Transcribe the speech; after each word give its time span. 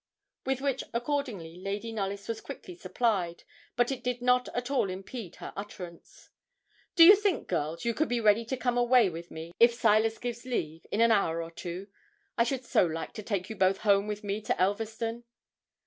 With 0.47 0.61
which 0.61 0.83
accordingly 0.95 1.61
Lady 1.61 1.91
Knollys 1.91 2.27
was 2.27 2.41
quickly 2.41 2.73
supplied; 2.75 3.43
but 3.75 3.91
it 3.91 4.03
did 4.03 4.19
not 4.19 4.49
at 4.55 4.71
all 4.71 4.89
impede 4.89 5.35
her 5.35 5.53
utterance. 5.55 6.31
'Do 6.95 7.03
you 7.03 7.15
think, 7.15 7.47
girls, 7.47 7.85
you 7.85 7.93
could 7.93 8.09
be 8.09 8.19
ready 8.19 8.43
to 8.45 8.57
come 8.57 8.79
away 8.79 9.11
with 9.11 9.29
me, 9.29 9.51
if 9.59 9.75
Silas 9.75 10.17
gives 10.17 10.43
leave, 10.43 10.87
in 10.91 11.01
an 11.01 11.11
hour 11.11 11.43
or 11.43 11.51
two? 11.51 11.85
I 12.35 12.45
should 12.45 12.65
so 12.65 12.83
like 12.83 13.13
to 13.13 13.21
take 13.21 13.47
you 13.47 13.55
both 13.55 13.77
home 13.81 14.07
with 14.07 14.23
me 14.23 14.41
to 14.41 14.55
Elverston.' 14.59 15.23